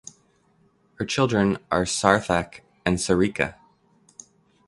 [0.95, 3.53] Her children are Sarthak and Sarika.